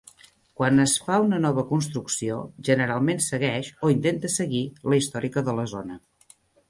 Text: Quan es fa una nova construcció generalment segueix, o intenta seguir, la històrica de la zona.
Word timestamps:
Quan 0.59 0.83
es 0.83 0.93
fa 1.09 1.17
una 1.25 1.39
nova 1.43 1.63
construcció 1.73 2.37
generalment 2.69 3.21
segueix, 3.27 3.69
o 3.89 3.93
intenta 3.97 4.33
seguir, 4.37 4.63
la 4.93 5.01
històrica 5.03 5.45
de 5.51 5.57
la 5.61 5.67
zona. 5.75 6.01